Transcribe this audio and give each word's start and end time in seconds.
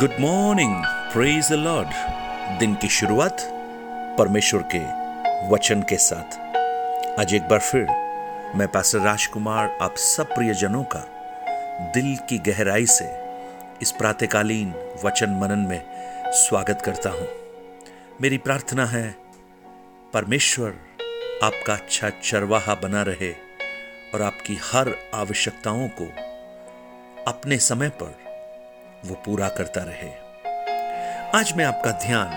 Good 0.00 0.10
morning 0.20 0.84
praise 1.12 1.48
the 1.48 1.52
lord 1.52 1.88
दिन 2.58 2.74
की 2.74 2.88
शुरुआत 2.88 3.36
परमेश्वर 4.18 4.62
के 4.74 4.78
वचन 5.48 5.82
के 5.82 5.96
साथ। 5.96 6.38
आज 7.20 7.34
एक 7.34 7.42
बार 7.42 7.58
फिर 7.58 7.86
मैं 8.56 8.68
पास्टर 8.68 8.98
राजकुमार 8.98 9.78
आप 9.82 9.96
सब 9.96 10.34
प्रियजनों 10.34 10.84
का 10.84 11.00
दिल 11.94 12.16
की 12.28 12.38
गहराई 12.38 12.86
से 12.86 13.04
इस 13.82 13.92
प्रातकालीन 13.92 14.74
वचन 15.04 15.30
मनन 15.30 15.58
में 15.58 15.82
स्वागत 16.26 16.82
करता 16.84 17.10
हूँ। 17.10 17.28
मेरी 18.20 18.38
प्रार्थना 18.38 18.86
है, 18.86 19.16
परमेश्वर 20.12 20.74
आपका 21.42 21.74
अच्छा 21.74 22.10
चरवाहा 22.10 22.74
बना 22.74 23.02
रहे 23.02 23.32
और 24.14 24.22
आपकी 24.22 24.58
हर 24.72 24.94
आवश्यकताओं 25.14 25.88
को 25.88 26.12
अपने 27.30 27.58
समय 27.58 27.88
पर 27.88 28.29
वो 29.06 29.14
पूरा 29.14 29.48
करता 29.48 29.82
रहे। 29.82 30.08
आज 31.34 31.52
मैं 31.56 31.64
आपका 31.64 31.90
ध्यान 31.98 32.30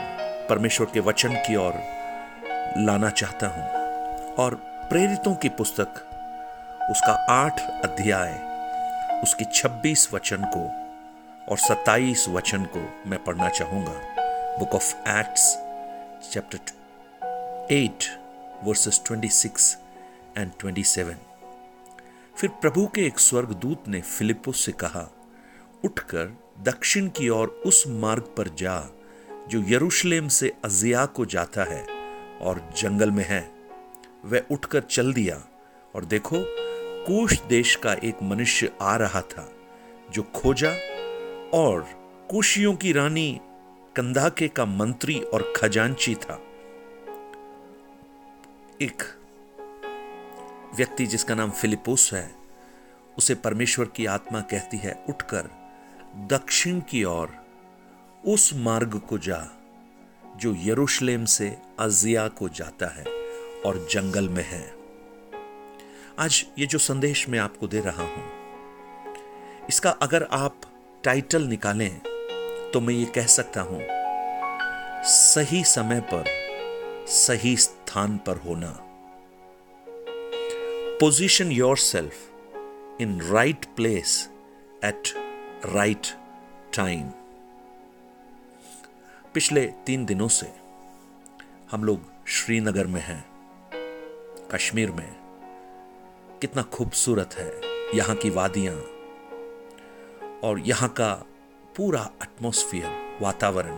परमेश्वर 0.49 0.87
के 0.93 0.99
वचन 0.99 1.33
की 1.47 1.55
ओर 1.55 1.73
लाना 2.77 3.09
चाहता 3.09 3.47
हूँ 3.47 4.35
और 4.35 4.55
प्रेरितों 4.89 5.33
की 5.35 5.49
पुस्तक, 5.49 5.87
उसका 6.91 7.13
आठ 7.31 7.59
अध्याय, 7.85 8.31
उसकी 9.23 9.45
छब्बीस 9.53 10.07
वचन 10.13 10.45
को 10.55 10.63
और 11.51 11.57
सत्ताईस 11.57 12.25
वचन 12.29 12.65
को 12.75 13.09
मैं 13.09 13.23
पढ़ना 13.23 13.49
चाहूँगा। 13.49 13.93
Book 14.59 14.75
of 14.75 14.93
Acts 15.09 15.53
chapter 16.31 17.67
eight 17.71 18.05
verses 18.63 19.01
twenty 19.05 19.29
six 19.31 19.77
and 20.37 20.51
twenty 20.59 20.83
seven 20.83 21.17
फिर 22.35 22.49
प्रभु 22.61 22.85
के 22.87 23.05
एक 23.05 23.19
स्वर्गदूत 23.19 23.87
ने 23.87 24.01
फिलिपुस 24.01 24.65
से 24.65 24.71
कहा, 24.71 25.09
उठकर 25.85 26.33
दक्षिण 26.61 27.07
की 27.07 27.29
ओर 27.29 27.47
उस 27.65 27.83
मार्ग 27.87 28.23
पर 28.23 28.47
जा, 28.47 28.89
जो 29.47 29.63
यरूशलेम 29.67 30.27
से 30.27 30.51
अजिया 30.65 31.05
को 31.05 31.25
जाता 31.25 31.63
है 31.63 31.83
और 32.39 32.73
जंगल 32.77 33.11
में 33.11 33.25
है। 33.25 33.51
वह 34.25 34.41
उठकर 34.51 34.81
चल 34.81 35.13
दिया 35.13 35.43
और 35.95 36.05
देखो, 36.05 36.35
कुश 37.05 37.41
देश 37.41 37.75
का 37.75 37.93
एक 37.93 38.23
मनुष्य 38.23 38.71
आ 38.81 38.95
रहा 38.95 39.21
था, 39.21 39.51
जो 40.11 40.23
खोजा 40.23 40.69
और 41.53 41.81
कुशियों 42.31 42.75
की 42.75 42.91
रानी 42.91 43.39
कंधाके 43.95 44.47
का 44.47 44.65
मंत्री 44.65 45.19
और 45.19 45.53
खजांची 45.55 46.15
था। 46.15 46.41
एक 48.81 49.03
व्यक्ति 50.75 51.05
जिसका 51.05 51.35
नाम 51.35 51.51
फिलिपोस 51.51 52.13
है, 52.13 52.35
उसे 53.17 53.35
परमेश्वर 53.35 53.85
की 53.85 54.05
आत्मा 54.05 54.41
कहती 54.41 54.77
है, 54.77 55.05
उठकर 55.09 55.62
दक्षिण 56.13 56.79
की 56.79 57.03
ओर, 57.03 57.29
उस 58.23 58.53
मार्ग 58.55 58.97
को 59.09 59.17
जा, 59.17 59.37
जो 60.37 60.53
यरूशलेम 60.57 61.23
से 61.25 61.47
अजिया 61.79 62.27
को 62.29 62.49
जाता 62.49 62.87
है 62.87 63.03
और 63.65 63.77
जंगल 63.91 64.29
में 64.29 64.43
है। 64.43 64.63
आज 66.19 66.45
ये 66.59 66.65
जो 66.65 66.77
संदेश 66.79 67.27
मैं 67.29 67.39
आपको 67.39 67.67
दे 67.67 67.79
रहा 67.79 68.03
हूँ, 68.03 68.23
इसका 69.69 69.89
अगर 70.01 70.27
आप 70.31 70.61
टाइटल 71.03 71.43
निकालें 71.43 71.99
तो 72.73 72.81
मैं 72.81 72.93
ये 72.93 73.05
कह 73.05 73.25
सकता 73.29 73.61
हूँ, 73.61 73.81
सही 75.05 75.63
समय 75.63 75.99
पर, 76.13 76.23
सही 77.07 77.55
स्थान 77.57 78.17
पर 78.17 78.37
होना। 78.37 78.75
Position 80.99 81.51
yourself 81.79 83.01
in 83.01 83.19
right 83.23 83.65
place 83.75 84.29
at 84.85 85.13
right 85.65 86.07
time 86.75 87.09
पिछले 89.33 89.65
तीन 89.85 90.05
दिनों 90.05 90.27
से 90.27 90.51
हम 91.71 91.83
लोग 91.83 92.27
श्रीनगर 92.27 92.87
में 92.87 93.01
हैं, 93.01 93.23
कश्मीर 94.51 94.91
में। 94.91 95.15
कितना 96.41 96.61
खूबसूरत 96.73 97.35
है 97.37 97.49
यहाँ 97.97 98.15
की 98.15 98.29
वादियाँ 98.29 98.75
और 100.43 100.59
यहाँ 100.59 100.89
का 100.89 101.13
पूरा 101.77 102.09
एटमॉस्फियर 102.23 103.19
वातावरण। 103.21 103.77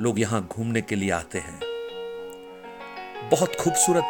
लोग 0.00 0.20
यहाँ 0.20 0.46
घूमने 0.46 0.82
के 0.82 0.96
लिए 0.96 1.10
आते 1.10 1.38
हैं। 1.38 1.60
बहुत 3.30 3.56
खूबसूरत 3.60 4.04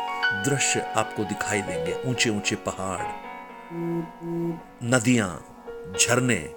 दृश्य 0.48 0.80
आपको 0.80 1.24
दिखाई 1.24 1.62
देंगे 1.62 2.02
ऊँचे 2.10 2.30
ऊँचे 2.30 2.56
पहाड़, 2.68 3.06
नदियाँ 4.84 5.49
झरने। 6.00 6.54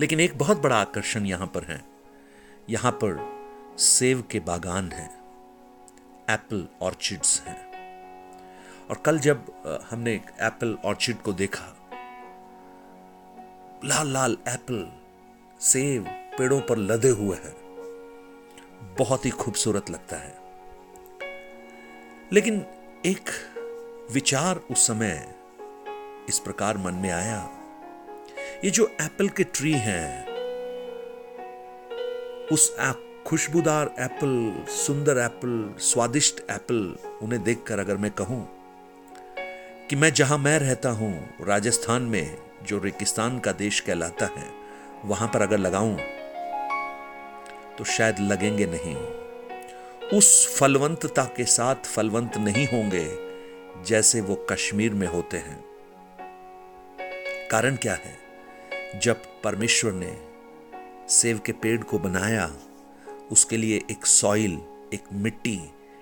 लेकिन 0.00 0.20
एक 0.20 0.38
बहुत 0.38 0.58
बड़ा 0.58 0.80
आकर्षण 0.80 1.26
यहाँ 1.26 1.46
पर 1.46 1.64
है। 1.64 1.84
यहाँ 2.70 2.92
पर 2.92 3.36
सेव 3.78 4.24
के 4.30 4.40
बागान 4.40 4.92
हैं, 4.92 5.20
एप्पल 6.30 6.68
ऑर्चिड्स 6.82 7.40
हैं। 7.40 7.66
और 8.90 8.96
कल 8.96 9.18
जब 9.18 9.52
हमने 9.90 10.14
एक 10.14 10.26
एप्पल 10.40 10.78
ऑर्चिड 10.84 11.16
को 11.16 11.32
देखा, 11.32 11.76
लाल 13.84 14.12
लाल 14.12 14.38
एप्पल, 14.48 14.92
सेव 15.60 16.04
पेड़ों 16.08 16.60
पर 16.60 16.76
लदे 16.76 17.08
हुए 17.08 17.36
हैं। 17.36 17.66
बहुत 18.98 19.24
ही 19.24 19.30
खूबसूरत 19.30 19.90
लगता 19.90 20.16
है। 20.16 20.38
लेकिन 22.32 22.66
एक 23.06 23.30
विचार 24.12 24.56
उस 24.56 24.86
समय 24.86 25.34
इस 26.28 26.38
प्रकार 26.38 26.78
मन 26.78 26.94
में 26.94 27.10
आया 27.10 27.55
ये 28.64 28.70
जो 28.70 28.86
एप्पल 29.00 29.28
के 29.28 29.44
ट्री 29.44 29.72
हैं, 29.72 30.26
उस 32.52 32.76
खुशबूदार 33.26 33.94
एप्पल, 33.98 34.64
सुंदर 34.68 35.18
एप्पल, 35.18 35.74
स्वादिष्ट 35.78 36.40
एप्पल, 36.50 36.96
उन्हें 37.22 37.42
देखकर 37.44 37.78
अगर 37.78 37.96
मैं 37.96 38.10
कहूँ 38.10 38.48
कि 39.90 39.96
मैं 39.96 40.12
जहाँ 40.12 40.38
मैं 40.38 40.58
रहता 40.58 40.90
हूँ, 40.90 41.12
राजस्थान 41.40 42.02
में, 42.02 42.36
जो 42.62 42.78
रेगिस्तान 42.78 43.38
का 43.38 43.52
देश 43.52 43.80
कहलाता 43.80 44.26
है, 44.26 44.50
वहाँ 45.04 45.28
पर 45.28 45.42
अगर 45.42 45.58
लगाऊँ 45.58 45.96
तो 47.78 47.84
शायद 47.84 48.20
लगेंगे 48.20 48.66
नहीं। 48.66 48.96
उस 50.18 50.58
फलवंतता 50.58 51.24
के 51.24 51.44
साथ 51.44 51.74
फलवंत 51.74 52.36
नहीं 52.36 52.66
होंगे, 52.66 53.08
जैसे 53.84 54.20
वो 54.20 54.46
कश्मीर 54.50 54.94
में 54.94 55.06
होते 55.06 55.36
हैं। 55.36 55.64
कारण 57.50 57.76
क्या 57.76 57.94
है? 57.94 58.25
जब 58.94 59.22
परमेश्वर 59.44 59.92
ने 59.92 60.16
सेव 61.10 61.40
के 61.46 61.52
पेड़ 61.52 61.82
को 61.82 61.98
बनाया, 61.98 62.50
उसके 63.32 63.56
लिए 63.56 63.76
एक 63.90 64.06
सॉइल 64.06 64.52
एक 64.94 65.04
मिट्टी, 65.12 65.60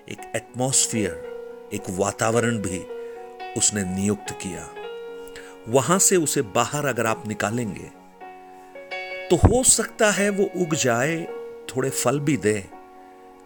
एक 0.09 0.31
एटमॉस्फियर 0.35 1.69
एक 1.73 1.89
वातावरण 1.89 2.57
भी 2.57 2.79
उसने 3.57 3.83
नियुक्त 3.85 4.31
किया। 4.41 4.67
वहाँ 5.69 5.99
से 5.99 6.15
उसे 6.15 6.41
बाहर 6.55 6.85
अगर 6.85 7.05
आप 7.05 7.27
निकालेंगे 7.27 7.91
तो 9.29 9.35
हो 9.37 9.63
सकता 9.63 10.09
है 10.11 10.29
वो 10.29 10.49
उग 10.55 10.75
जाए, 10.75 11.23
थोड़े 11.69 11.89
फल 11.89 12.19
भी 12.19 12.37
दे, 12.37 12.63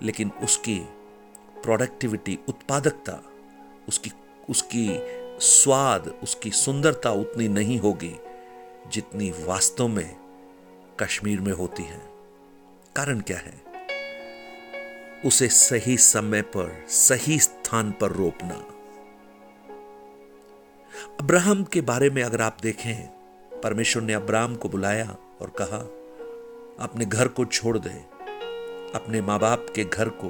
लेकिन 0.04 0.32
उसकी 0.44 0.80
प्रोडक्टिविटी 1.64 2.38
उत्पादकता, 2.48 3.22
उसकी 3.88 4.12
उसकी 4.50 4.88
स्वाद, 5.42 6.08
उसकी 6.24 6.52
सुंदरता 6.52 7.12
उतनी 7.12 7.48
नहीं 7.48 7.80
होगी। 7.80 8.16
जितनी 8.90 9.30
वास्तव 9.30 9.88
में 9.88 10.16
कश्मीर 11.00 11.42
में 11.42 11.54
होती 11.54 11.84
है। 11.84 12.02
कारण 12.96 13.20
क्या 13.20 13.38
है? 13.38 13.70
उसे 15.26 15.48
सही 15.48 15.98
समय 15.98 16.42
पर, 16.42 16.86
सही 16.90 17.40
स्थान 17.40 17.92
पर 17.92 18.12
रोपना 18.12 18.66
अब्राहम 21.20 21.64
के 21.64 21.82
बारे 21.82 22.10
में 22.10 22.24
अगर 22.24 22.42
आप 22.42 22.58
देखें, 22.62 23.08
परमेश्वर 23.62 24.04
ने 24.04 24.14
अब्राहम 24.14 24.56
को 24.56 24.70
बुलाया 24.70 25.18
और 25.42 25.50
कहा, 25.50 25.78
अपने 26.86 27.06
घर 27.06 27.28
को 27.28 27.46
छोड़ 27.46 27.78
दे। 27.78 27.90
अपने 28.96 29.22
माँ 29.22 29.40
बाप 29.40 29.66
के 29.76 29.84
घर 29.84 30.10
को, 30.10 30.30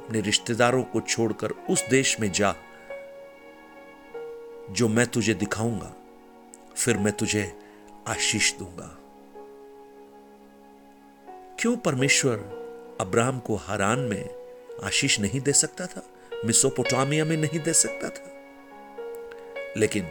अपने 0.00 0.20
रिश्तेदारों 0.20 0.82
को 0.82 1.00
छोड़कर 1.00 1.50
उस 1.50 1.88
देश 1.88 2.20
में 2.20 2.32
जा, 2.32 2.54
जो 4.70 4.88
मैं 4.88 5.06
तुझे 5.06 5.34
दिखाऊँगा। 5.34 5.94
फिर 6.76 6.98
मैं 6.98 7.12
तुझे 7.12 7.58
आशीष 8.08 8.52
दूँगा। 8.52 8.98
क्यों 11.60 11.76
परमेश्वर 11.76 12.36
अब्राहम 13.00 13.38
को 13.38 13.56
हरान 13.56 13.98
में 13.98 14.28
आशीष 14.84 15.20
नहीं 15.20 15.40
दे 15.40 15.52
सकता 15.52 15.86
था? 15.86 16.02
मिसोपोटामिया 16.44 17.24
में 17.24 17.36
नहीं 17.36 17.60
दे 17.60 17.72
सकता 17.72 18.08
था? 18.08 18.32
लेकिन 19.76 20.04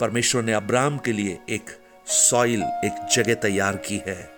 परमेश्वर 0.00 0.42
ने 0.42 0.52
अब्राहम 0.52 0.98
के 0.98 1.12
लिए 1.12 1.38
एक 1.48 1.70
सॉइल, 2.06 2.62
एक 2.62 3.08
जगह 3.12 3.34
तैयार 3.34 3.76
की 3.76 4.02
है, 4.06 4.30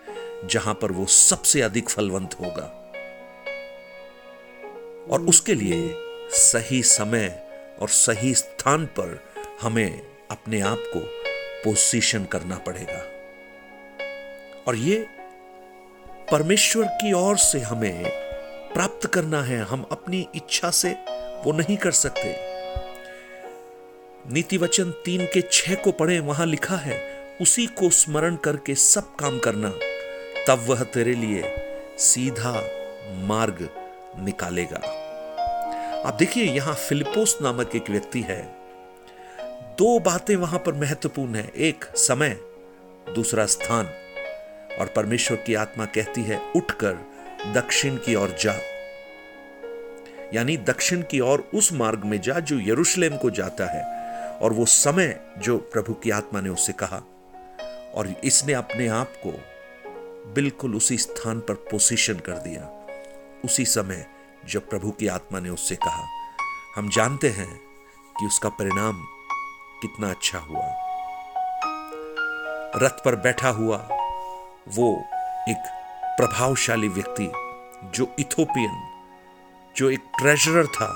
जहाँ 0.45 0.75
पर 0.75 0.93
वो 0.93 1.07
सबसे 1.07 1.61
अधिक 1.61 1.89
फलवंत 1.89 2.35
होगा। 2.41 2.81
और 5.11 5.21
उसके 5.21 5.55
लिए 5.55 5.95
सही 6.31 6.83
समय 6.83 7.51
और 7.83 7.89
सही 7.89 8.35
स्थान 8.35 8.87
पर 8.87 9.25
हमें 9.61 10.07
अपने 10.31 10.61
आप 10.61 10.79
को 10.79 11.14
पोजीशन 11.65 12.25
करना 12.25 12.57
पड़ेगा। 12.57 13.03
और 14.69 14.77
ये 14.77 15.07
परमेश्वर 16.31 16.85
की 16.87 17.13
ओर 17.13 17.37
से 17.37 17.61
हमें 17.61 18.05
प्राप्त 18.75 19.07
करना 19.07 19.43
है। 19.43 19.59
हम 19.59 19.87
अपनी 19.93 20.29
इच्छा 20.35 20.71
से 20.71 20.93
वो 21.45 21.53
नहीं 21.53 21.77
कर 21.77 21.91
सकते। 21.91 22.55
नीति 24.33 24.57
वचन 24.57 24.91
तीन 24.91 25.27
के 25.27 25.43
छह 25.53 25.75
को 25.75 25.93
पढ़े, 25.93 26.19
वहाँ 26.19 26.47
लिखा 26.47 26.77
है, 26.77 27.15
उसी 27.41 27.67
को 27.67 27.91
स्मरण 27.91 28.37
करके 28.37 28.75
सब 28.75 29.15
काम 29.17 29.39
करना, 29.39 29.71
तब 30.49 30.65
वह 30.69 30.83
तेरे 30.83 31.15
लिए 31.15 31.55
सीधा 31.99 32.69
मार्ग 33.11 33.69
निकालेगा। 34.19 35.01
आप 36.07 36.15
देखिए, 36.15 36.45
यहाँ 36.45 36.75
फिलिपोस 36.75 37.39
नामक 37.43 37.77
एक 37.77 37.91
व्यक्ति 37.91 38.21
है। 38.21 38.64
दो 39.79 39.99
बातें 39.99 40.37
वहाँ 40.37 40.59
पर 40.59 40.73
महत्वपूर्ण 40.73 41.35
है। 41.35 41.53
एक, 41.57 41.85
समय, 41.85 42.29
दूसरा, 43.15 43.47
स्थान। 43.47 43.87
और 44.81 44.87
परमेश्वर 44.97 45.37
की 45.37 45.55
आत्मा 45.55 45.85
कहती 45.85 46.23
है, 46.23 46.53
उठकर 46.57 46.93
दक्षिण 47.53 47.97
की 47.97 48.15
ओर 48.15 48.37
जा। 48.41 48.53
यानी 50.35 50.57
दक्षिण 50.57 51.03
की 51.03 51.21
ओर 51.21 51.51
उस 51.55 51.73
मार्ग 51.73 52.05
में 52.05 52.21
जा 52.21 52.35
जो 52.35 52.61
यरूशलेम 52.61 53.17
को 53.17 53.31
जाता 53.31 53.67
है। 53.67 53.95
और 54.39 54.53
वो 54.53 54.67
समय 54.67 55.21
जो 55.39 55.59
प्रभु 55.59 55.95
की 55.95 56.11
आत्मा 56.11 56.41
ने 56.41 56.49
उससे 56.49 56.73
कहा। 56.73 56.97
और 57.95 58.15
इसने 58.25 58.53
अपने 58.53 58.89
आप 58.89 59.13
को 59.27 59.31
बिल्कुल 60.33 60.75
उसी 60.75 60.99
स्थान 60.99 61.41
पर 61.41 61.55
पोजीशन 61.55 62.15
कर 62.15 62.33
दिया। 62.33 62.87
उसी 63.45 63.65
समय 63.65 64.07
जब 64.49 64.69
प्रभु 64.69 64.91
की 64.91 65.07
आत्मा 65.07 65.41
ने 65.41 65.51
उससे 65.51 65.77
कहा। 65.77 66.07
हम 66.77 66.89
जानते 66.89 67.29
हैं 67.29 67.61
कि 68.21 68.27
उसका 68.27 68.49
परिणाम 68.49 69.07
कितना 69.85 70.11
अच्छा 70.11 70.39
हुआ। 70.39 70.67
रथ 72.77 73.05
पर 73.05 73.17
बैठा 73.17 73.49
हुआ 73.49 73.77
वो 74.69 75.05
एक 75.49 75.63
प्रभावशाली 76.17 76.89
व्यक्ति, 76.89 77.33
जो 77.85 78.17
इथोपियन, 78.19 78.91
जो 79.77 79.91
एक 79.91 80.01
ट्रेजरर 80.19 80.67
था, 80.67 80.87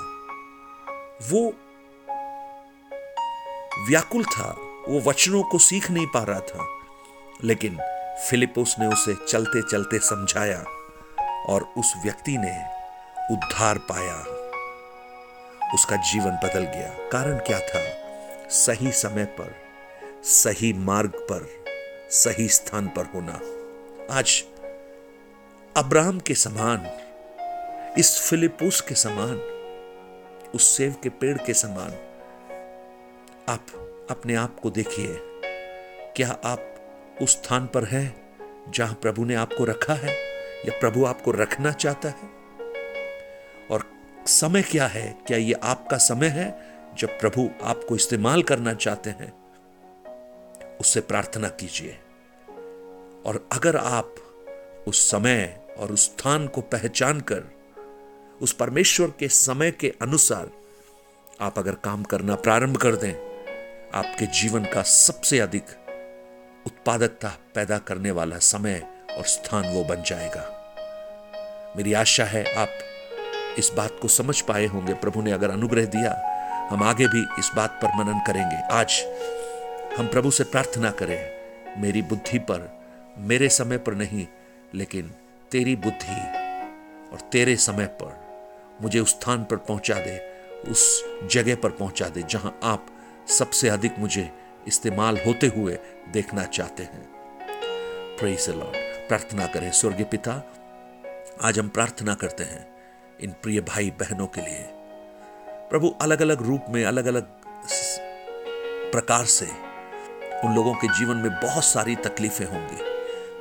वो 1.29 1.53
व्याकुल 3.87 4.25
था, 4.25 4.55
वो 4.87 5.09
वचनों 5.09 5.43
को 5.43 5.57
सीख 5.57 5.91
नहीं 5.91 6.07
पा 6.07 6.23
रहा 6.23 6.39
था, 6.39 6.67
लेकिन 7.43 7.79
फिलिपोस 8.29 8.75
ने 8.79 8.87
उसे 8.87 9.15
चलते 9.25 9.61
चलते 9.61 9.99
समझाया 9.99 10.63
और 11.45 11.73
उस 11.77 11.93
व्यक्ति 12.03 12.37
ने 12.37 12.65
उद्धार 13.33 13.77
पाया। 13.77 14.17
उसका 15.73 15.95
जीवन 15.95 16.31
बदल 16.31 16.63
गया। 16.63 17.09
कारण 17.09 17.37
क्या 17.37 17.59
था? 17.59 17.98
सही 18.51 18.91
समय 18.91 19.25
पर, 19.25 19.55
सही 20.23 20.73
मार्ग 20.73 21.09
पर, 21.09 21.63
सही 22.11 22.47
स्थान 22.47 22.87
पर 22.87 23.05
होना। 23.05 23.33
आज 24.15 24.43
अब्राहम 25.77 26.19
के 26.19 26.33
समान, 26.33 26.89
इस 27.97 28.29
फिलिपोस 28.29 28.81
के 28.81 28.95
समान, 28.95 29.35
उस 30.55 30.77
सेव 30.77 30.95
के 31.03 31.09
पेड़ 31.09 31.37
के 31.37 31.53
समान, 31.53 31.91
आप 33.49 33.65
अपने 34.11 34.35
आप 34.35 34.59
को 34.59 34.69
देखिए, 34.69 35.19
क्या 36.15 36.39
आप 36.43 36.75
उस 37.21 37.31
स्थान 37.31 37.67
पर 37.67 37.83
है 37.83 38.15
जहाँ 38.69 38.93
प्रभु 38.93 39.25
ने 39.25 39.35
आपको 39.35 39.65
रखा 39.65 39.93
है, 39.93 40.15
या 40.65 40.79
प्रभु 40.79 41.05
आपको 41.05 41.31
रखना 41.31 41.71
चाहता 41.71 42.09
है? 42.09 42.29
और 43.71 43.83
समय 44.27 44.61
क्या 44.61 44.87
है? 44.87 45.17
क्या 45.27 45.37
ये 45.37 45.53
आपका 45.53 45.97
समय 45.97 46.27
है? 46.27 46.68
जब 46.99 47.19
प्रभु 47.19 47.49
आपको 47.63 47.95
इस्तेमाल 47.95 48.43
करना 48.43 48.73
चाहते 48.73 49.09
हैं, 49.09 49.33
उससे 50.77 51.01
प्रार्थना 51.01 51.47
कीजिए। 51.47 51.97
और 53.25 53.49
अगर 53.51 53.77
आप 53.77 54.15
उस 54.87 55.11
समय 55.11 55.61
और 55.77 55.91
उस 55.91 56.05
स्थान 56.05 56.47
को 56.47 56.61
पहचान 56.61 57.19
कर 57.19 57.43
उस 58.41 58.53
परमेश्वर 58.53 59.07
के 59.19 59.27
समय 59.27 59.71
के 59.71 59.93
अनुसार 60.01 60.49
आप 61.41 61.59
अगर 61.59 61.71
काम 61.71 62.03
करना 62.03 62.35
प्रारंभ 62.35 62.77
कर 62.77 62.95
दें, 62.95 63.13
आपके 63.93 64.25
जीवन 64.25 64.65
का 64.65 64.81
सबसे 64.81 65.39
अधिक 65.39 65.65
उत्पादकता 66.65 67.29
पैदा 67.55 67.77
करने 67.77 68.11
वाला 68.11 68.37
समय 68.37 69.05
और 69.17 69.23
स्थान 69.23 69.73
वो 69.73 69.83
बन 69.83 70.03
जाएगा। 70.03 70.55
मेरी 71.77 71.93
आशा 71.93 72.25
है 72.25 72.55
आप 72.55 72.69
इस 73.59 73.71
बात 73.73 73.99
को 74.01 74.07
समझ 74.07 74.41
पाए 74.41 74.65
होंगे। 74.65 74.93
प्रभु 74.93 75.21
ने 75.21 75.31
अगर 75.31 75.49
अनुग्रह 75.49 75.85
दिया 75.85 76.28
हम 76.69 76.83
आगे 76.83 77.07
भी 77.07 77.25
इस 77.39 77.51
बात 77.55 77.79
पर 77.83 77.87
मनन 77.95 78.19
करेंगे। 78.27 78.55
आज 78.55 79.03
हम 79.97 80.07
प्रभु 80.07 80.31
से 80.31 80.43
प्रार्थना 80.43 80.91
करें, 80.91 81.81
मेरी 81.81 82.01
बुद्धि 82.01 82.39
पर, 82.39 82.79
मेरे 83.17 83.49
समय 83.49 83.77
पर 83.77 83.93
नहीं, 83.93 84.27
लेकिन 84.75 85.11
तेरी 85.51 85.75
बुद्धि 85.75 86.21
और 87.11 87.29
तेरे 87.31 87.55
समय 87.55 87.85
पर 87.85 88.17
मुझे 88.81 88.99
उस 88.99 89.09
स्थान 89.09 89.43
पर 89.43 89.55
पहुँचा 89.55 89.95
दे, 89.95 90.17
उस 90.71 91.03
जगह 91.31 91.55
पर 91.55 91.69
पहुँचा 91.69 92.09
दे, 92.09 92.23
जहाँ 92.23 92.59
आप 92.63 92.85
सबसे 93.27 93.69
अधिक 93.69 93.99
मुझे 93.99 94.29
इस्तेमाल 94.67 95.17
होते 95.25 95.47
हुए 95.47 95.79
देखना 96.13 96.43
चाहते 96.43 96.83
हैं। 96.83 97.07
लॉर्ड 98.23 98.75
प्रार्थना 99.07 99.45
करें, 99.45 99.71
स्वर्गीय 99.71 100.05
पिता, 100.05 100.41
आज 101.41 101.59
हम 101.59 101.69
प्रार्थना 101.69 102.13
करते 102.13 102.43
हैं 102.43 102.67
इन 103.21 103.31
प्रिय 103.31 103.61
भाई 103.61 103.89
बहनों 103.89 104.27
के 104.27 104.41
लिए। 104.41 104.78
प्रभु 105.69 105.89
अलग 106.01 106.21
अलग 106.21 106.41
रूप 106.41 106.65
में 106.69 106.83
अलग 106.85 107.05
अलग 107.05 107.27
प्रकार 108.91 109.25
से 109.25 109.45
उन 110.43 110.55
लोगों 110.55 110.73
के 110.73 110.87
जीवन 110.87 111.17
में 111.17 111.31
बहुत 111.31 111.63
सारी 111.63 111.95
तकलीफें 111.95 112.45
होंगी। 112.45 112.77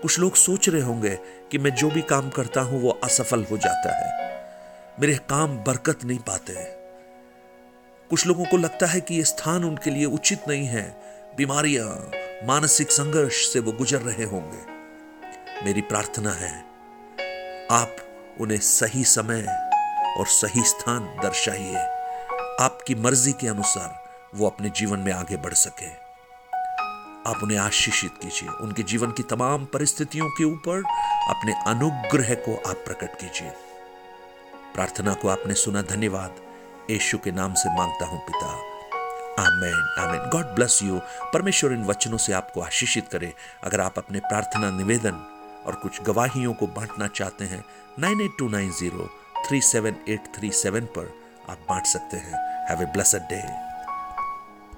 कुछ 0.02 0.19
लोग 0.19 0.34
सोच 0.34 0.69
रहे 0.69 0.80
होंगे 0.80 1.19
कि 1.50 1.58
मैं 1.58 1.75
जो 1.75 1.90
भी 1.90 2.02
काम 2.02 2.30
करता 2.30 2.60
हूँ, 2.60 2.80
वो 2.82 2.90
असफल 3.04 3.44
हो 3.44 3.56
जाता 3.56 3.94
है। 3.96 4.10
मेरे 5.00 5.14
काम 5.14 5.56
बरकत 5.58 6.04
नहीं 6.04 6.19
पाते 6.19 6.54
कुछ 8.10 8.26
लोगों 8.26 8.44
को 8.44 8.56
लगता 8.56 8.86
है 8.86 9.00
कि 9.00 9.14
यह 9.14 9.25
स्थान 9.25 9.64
उनके 9.64 9.90
लिए 9.90 10.04
उचित 10.04 10.48
नहीं 10.48 10.66
है। 10.66 10.84
बीमारियाँ, 11.36 12.10
मानसिक 12.46 12.90
संघर्ष 12.90 13.46
से 13.52 13.60
वो 13.60 13.72
गुजर 13.72 14.00
रहे 14.00 14.25
होंगे। 14.25 15.64
मेरी 15.64 15.80
प्रार्थना 15.80 16.32
है, 16.32 16.52
आप 17.70 17.96
उन्हें 18.40 18.58
सही 18.58 19.04
समय 19.04 19.46
और 20.19 20.26
सही 20.26 20.62
स्थान 20.64 21.16
दर्शाइए। 21.22 21.98
आपकी 22.60 22.94
मर्ज़ी 22.94 23.32
के 23.32 23.49
अनुसार 23.49 24.05
वो 24.34 24.46
अपने 24.46 24.70
जीवन 24.70 24.99
में 24.99 25.12
आगे 25.12 25.37
बढ़ 25.37 25.55
सके। 25.55 25.87
आप 27.31 27.40
उन्हें 27.43 27.58
आशीषित 27.58 28.10
कीजिए। 28.22 28.49
उनके 28.49 28.82
जीवन 28.82 29.10
की 29.10 29.22
तमाम 29.22 29.64
परिस्थितियों 29.64 30.31
के 30.31 30.44
ऊपर 30.44 30.82
अपने 31.28 31.52
अनुग्रह 31.66 32.34
को 32.34 32.71
आप 32.71 32.76
प्रकट 32.76 33.21
कीजिए। 33.21 33.50
प्रार्थना 34.75 35.14
को 35.14 35.28
आपने 35.28 35.54
सुना। 35.54 35.83
धन्यवाद। 35.83 36.35
यीशु 36.90 37.18
के 37.18 37.30
नाम 37.30 37.54
से 37.54 37.76
माँगता 37.78 38.06
हूँ 38.06 38.21
पिता। 38.21 38.47
Amen. 39.42 39.94
Amen. 39.99 40.30
God 40.30 40.47
bless 40.47 40.80
you. 40.83 41.00
परमेश्वर 41.33 41.73
इन 41.73 41.85
वचनों 41.85 42.18
से 42.18 42.33
आपको 42.33 42.61
आशीषित 42.61 43.09
करे। 43.12 43.35
अगर 43.64 43.80
आप 43.80 43.99
अपने 43.99 44.18
प्रार्थना, 44.18 44.71
निवेदन 44.71 45.14
और 45.66 45.75
कुछ 45.75 46.02
गवाहियों 46.02 46.54
को 46.54 46.66
बांटना 46.66 47.06
चाहते 47.06 47.44
हैं, 47.44 47.64
nine 47.99 48.21
eight 48.21 48.30
two 48.38 48.49
nine 48.49 48.73
zero 48.73 49.11
three 49.49 49.61
seven 49.61 49.97
eight 50.09 50.21
three 50.37 50.50
seven 50.50 50.80
पर 50.80 51.17
आप 51.50 51.67
बांट 51.69 51.87
सकते 51.87 52.17
हैं। 52.17 52.67
Have 52.71 52.83
a 52.83 52.87
blessed 52.87 53.28
day 53.28 53.67